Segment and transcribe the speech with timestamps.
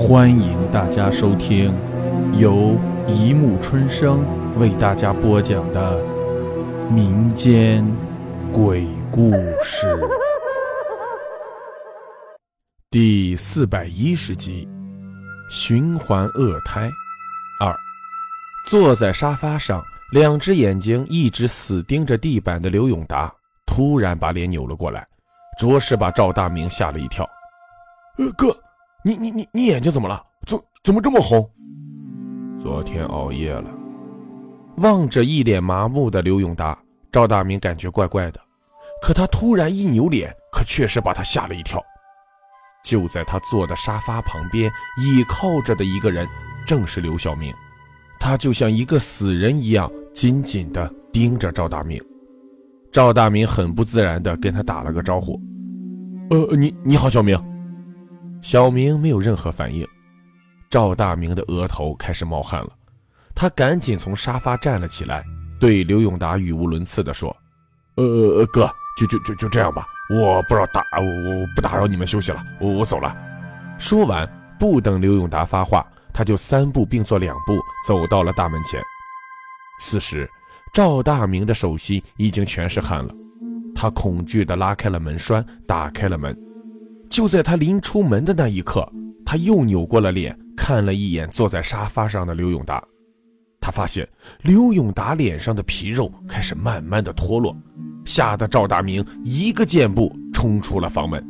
[0.00, 1.74] 欢迎大家收听
[2.32, 2.74] 由
[3.06, 4.24] 一木春生
[4.58, 6.02] 为大家播讲的
[6.90, 7.86] 民间
[8.50, 9.30] 鬼故
[9.62, 9.94] 事
[12.90, 14.66] 第四百一十集
[15.54, 16.90] 《循环恶胎
[17.60, 17.70] 二》。
[18.66, 23.30] 坐在沙发上，两只眼睛一直死盯着地板的刘永达，
[23.66, 25.06] 突然把脸扭了过来，
[25.58, 27.28] 着实把赵大明吓了一跳。
[28.16, 28.56] 呃，哥。
[29.02, 30.22] 你你你你眼睛怎么了？
[30.46, 31.48] 怎怎么这么红？
[32.60, 33.70] 昨天熬夜了。
[34.76, 36.78] 望着一脸麻木的刘永达，
[37.10, 38.40] 赵大明感觉怪怪的。
[39.00, 41.82] 可他突然一扭脸，可确实把他吓了一跳。
[42.84, 46.28] 就在他坐的沙发旁边倚靠着的一个人，
[46.66, 47.54] 正是刘小明。
[48.18, 51.98] 他就像一个死人一样，紧紧地盯着赵大明。
[52.92, 55.40] 赵大明很不自然地跟他打了个招呼
[56.28, 57.42] ：“呃，你你好，小明。”
[58.40, 59.86] 小明没有任何反应，
[60.70, 62.70] 赵大明的额头开始冒汗了，
[63.34, 65.22] 他赶紧从沙发站了起来，
[65.60, 67.34] 对刘永达语无伦次地说
[67.96, 73.14] ：“呃，哥，就就就就这样吧，我不知道打我我不打扰你们休息了，我我走了。”
[73.78, 78.82] 说完，不等刘永达发话，他就三步并作两步走到了大门前。
[79.80, 80.28] 此时，
[80.72, 83.14] 赵大明的手心已经全是汗了，
[83.74, 86.36] 他恐惧地拉开了门栓，打开了门。
[87.10, 88.88] 就在他临出门的那一刻，
[89.26, 92.82] 他又扭过了脸，看了一眼坐在沙发上的刘永达。
[93.60, 94.08] 他发现
[94.42, 97.54] 刘永达脸上的皮肉开始慢慢的脱落，
[98.04, 101.22] 吓得赵大明一个箭步冲出了房门。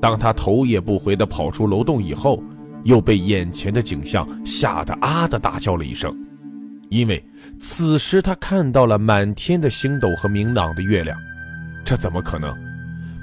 [0.00, 2.42] 当他头也不回地跑出楼栋以后，
[2.82, 6.12] 又被眼前的景象吓得啊的大叫了一声，
[6.88, 7.22] 因为
[7.60, 11.16] 此时他看到了满天的星斗和明朗的月亮，
[11.84, 12.71] 这怎么可能？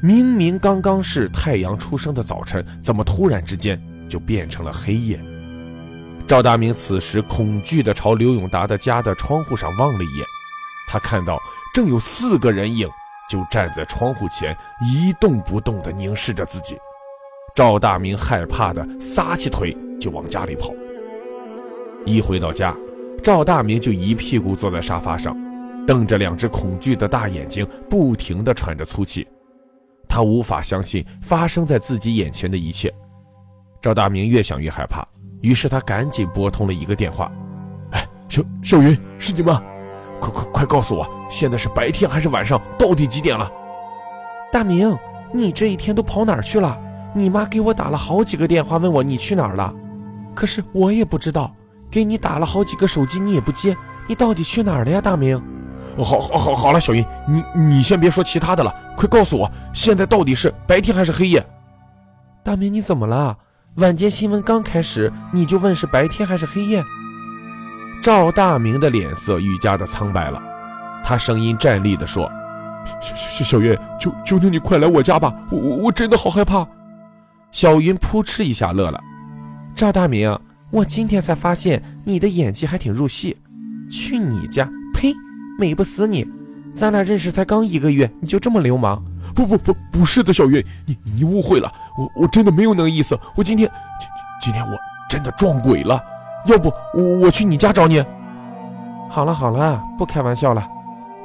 [0.02, 5.20] 明明刚刚是太阳出生的早晨，怎么突然之间就变成了黑夜？
[6.26, 10.26] 赵大明此时恐惧地朝刘永达的家的窗户上望了一眼，
[10.88, 11.38] 他看到
[11.74, 12.88] 正有四个人影
[13.30, 16.78] 就站在窗户前一动不动地凝视着自己。
[17.54, 20.70] 赵大明害怕的撒起腿就往家里跑。
[22.06, 22.74] 一回到家，
[23.22, 25.36] 赵大明就一屁股坐在沙发上，
[25.86, 29.28] 瞪着两只恐惧的大眼睛，不停地喘着粗气。
[30.10, 32.92] 他无法相信发生在自己眼前的一切，
[33.80, 35.08] 赵大明越想越害怕，
[35.42, 37.32] 于是他赶紧拨通了一个电话
[37.94, 39.62] ：“哎，小小云，是你吗？
[40.20, 42.60] 快快快告诉我，现在是白天还是晚上？
[42.78, 43.50] 到底几点了？”
[44.52, 44.98] 大明，
[45.32, 46.78] 你这一天都跑哪儿去了？
[47.14, 49.74] 你妈给我打了好几个电话，问我你去哪儿了，
[50.34, 51.56] 可是我也不知道，
[51.90, 53.78] 给你打了好几个手机你也不接，
[54.08, 55.42] 你到底去哪儿了呀，大明？
[56.04, 61.46] 好，好，好，好了，小云，你你先别说其他的了，快告诉我，现在到底是白天还是黑夜？
[62.44, 63.38] 大明，你怎么了？
[63.76, 66.84] 晚间新闻刚开始，你就问是白天还是黑夜？
[68.02, 70.42] 赵大明的脸色愈加的苍白了，
[71.04, 72.30] 他声音战栗的说
[73.02, 76.66] ：“小小小云，求求求你快来我家吧，我我真的好害怕。”
[77.52, 79.00] 小云扑哧一下乐了
[79.76, 80.38] ：“赵大明，
[80.72, 83.38] 我今天才发现你的演技还挺入戏，
[83.92, 84.70] 去你家，！”
[85.60, 86.26] 美不死你！
[86.74, 89.04] 咱俩认识才刚一个月，你就这么流氓？
[89.36, 93.20] 不不不，不是的，小云，你你误会了，我我真的没有那个意思。
[93.36, 93.70] 我今天
[94.00, 94.08] 今
[94.42, 94.78] 今天我
[95.10, 96.00] 真的撞鬼了，
[96.46, 98.02] 要不我我去你家找你？
[99.10, 100.66] 好了好了，不开玩笑了。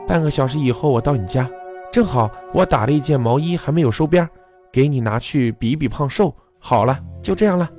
[0.08, 1.48] 半个小时以后我到你家，
[1.92, 4.28] 正好我打了一件毛衣还没有收边，
[4.72, 6.34] 给你拿去比比胖瘦。
[6.58, 7.70] 好了，就这样了。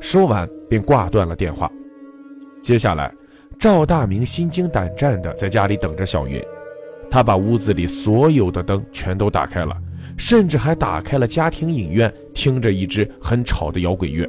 [0.00, 1.70] 说完便挂断了电话。
[2.62, 3.12] 接下来。
[3.64, 6.38] 赵大明心惊胆战地在家里等着小云，
[7.10, 9.74] 他把屋子里所有的灯全都打开了，
[10.18, 14.28] 甚至还打开了家庭影院，听着一支很吵的摇滚乐。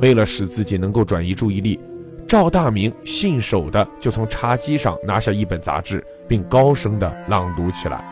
[0.00, 1.78] 为了使自己能够转移注意力，
[2.26, 8.04] 赵大明信手的就从茶几上拿下一本杂志，并高声的朗读起来。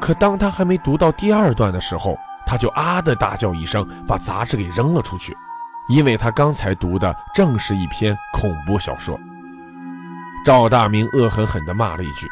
[0.00, 5.32] 可当他还没读到第二段的时候，他就啊的大叫一声，把杂志给扔了出去，
[5.88, 9.16] 因为他刚才读的正是一篇恐怖小说。
[10.44, 12.26] 赵大明恶狠狠地骂了一句：“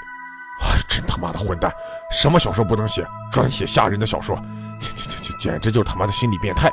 [0.60, 1.72] 啊，真他妈的混蛋！
[2.10, 4.36] 什么小说不能写，专写吓人的小说，
[4.78, 6.70] 这、这、这、这简直就是他妈的心理变态！”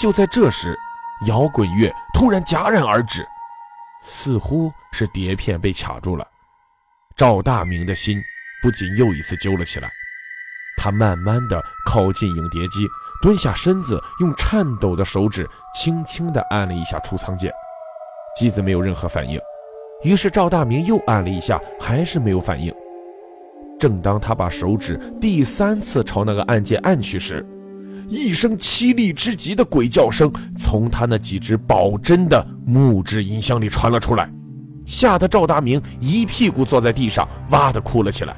[0.00, 0.78] 就在这时，
[1.26, 3.26] 摇滚乐突然戛然而止，
[4.02, 6.26] 似乎是碟片被卡住了。
[7.14, 8.22] 赵大明的心
[8.62, 9.90] 不仅又一次揪了起来，
[10.78, 12.86] 他慢慢地靠近影碟机，
[13.20, 17.52] 蹲下身子，用颤抖的手指轻轻地按了一下出仓键，
[18.36, 19.38] 机子没有任何反应。
[20.04, 22.72] 于是赵大明又按了一下，还是没有反应。
[23.78, 27.44] 正当他把手指第三次朝那个按键按去时，
[28.08, 34.30] 一声凄厉之极的鬼叫声从他那几只保真的木质音箱里传了出来，
[34.86, 38.36] 吓得赵大明一屁股坐在地上，哇的哭了起来。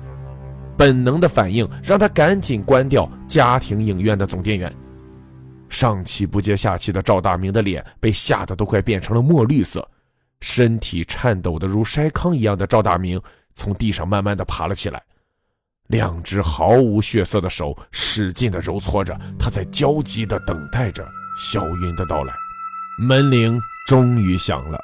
[0.76, 4.72] 本能的反应让他赶紧关掉家庭影院的总电源。
[5.68, 9.86] 上气不接下气的赵大明的脸被吓得都快变成了墨绿色，
[10.40, 13.20] 身体颤抖的如筛糠一样的赵大明
[13.54, 15.02] 从地上慢慢的爬了起来。
[15.88, 21.04] 两只毫无血色的手使劲的揉搓着，他在焦急的等待着
[21.36, 22.32] 小云的到来。
[23.00, 24.78] 门铃终于响了，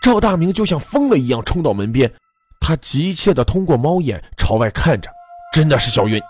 [0.00, 2.12] 赵大明就像疯了一样冲到门边，
[2.60, 5.10] 他急切的通过猫眼朝外看着，
[5.52, 6.20] 真的是小云。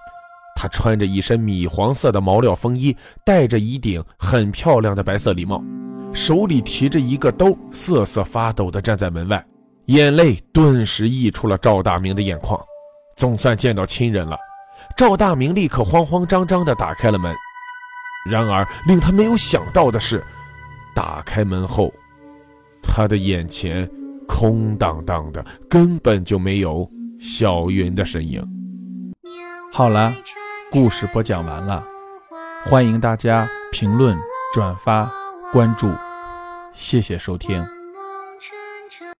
[0.55, 5.63] 他穿着一身米黄色的毛料风衣，戴着一顶很漂亮的白色礼帽，
[6.17, 9.45] 手里提着一个兜，瑟瑟发抖地站在门外，
[9.89, 12.59] 眼泪顿时溢出了赵大明的眼眶。
[13.19, 14.35] 总算见到亲人了，
[14.97, 17.35] 赵大明立刻慌慌张张地打开了门。
[18.31, 20.25] 然而，令他没有想到的是，
[20.95, 21.93] 打开门后，
[22.83, 23.89] 他的眼前
[24.27, 26.91] 空荡荡的，根本就没有
[27.21, 28.43] 小云的身影。
[29.71, 30.15] 好了，
[30.71, 31.85] 故事播讲完了，
[32.65, 34.17] 欢迎大家评论、
[34.53, 35.11] 转发、
[35.53, 35.89] 关注，
[36.77, 37.76] 谢谢收听。